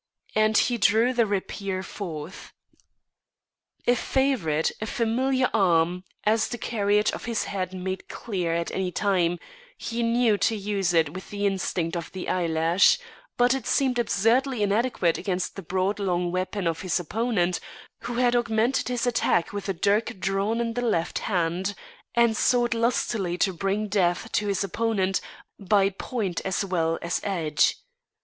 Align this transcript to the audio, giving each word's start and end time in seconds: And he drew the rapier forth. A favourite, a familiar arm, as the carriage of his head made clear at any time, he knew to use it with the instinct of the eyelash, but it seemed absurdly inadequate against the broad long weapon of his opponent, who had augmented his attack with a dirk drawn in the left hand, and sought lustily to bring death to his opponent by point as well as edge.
And 0.33 0.57
he 0.57 0.79
drew 0.79 1.13
the 1.13 1.27
rapier 1.27 1.83
forth. 1.83 2.53
A 3.85 3.93
favourite, 3.95 4.71
a 4.81 4.87
familiar 4.87 5.47
arm, 5.53 6.05
as 6.23 6.47
the 6.47 6.57
carriage 6.57 7.11
of 7.11 7.25
his 7.25 7.43
head 7.43 7.71
made 7.71 8.09
clear 8.09 8.51
at 8.55 8.71
any 8.71 8.91
time, 8.91 9.37
he 9.77 10.01
knew 10.01 10.39
to 10.39 10.55
use 10.55 10.91
it 10.91 11.13
with 11.13 11.29
the 11.29 11.45
instinct 11.45 11.95
of 11.95 12.11
the 12.13 12.29
eyelash, 12.29 12.97
but 13.37 13.53
it 13.53 13.67
seemed 13.67 13.99
absurdly 13.99 14.63
inadequate 14.63 15.19
against 15.19 15.55
the 15.55 15.61
broad 15.61 15.99
long 15.99 16.31
weapon 16.31 16.65
of 16.65 16.81
his 16.81 16.99
opponent, 16.99 17.59
who 17.99 18.15
had 18.15 18.35
augmented 18.35 18.87
his 18.87 19.05
attack 19.05 19.53
with 19.53 19.69
a 19.69 19.73
dirk 19.73 20.19
drawn 20.19 20.59
in 20.59 20.73
the 20.73 20.81
left 20.81 21.19
hand, 21.19 21.75
and 22.15 22.35
sought 22.35 22.73
lustily 22.73 23.37
to 23.37 23.53
bring 23.53 23.87
death 23.87 24.31
to 24.31 24.47
his 24.47 24.63
opponent 24.63 25.21
by 25.59 25.91
point 25.91 26.41
as 26.43 26.65
well 26.65 26.97
as 27.03 27.21
edge. 27.23 27.75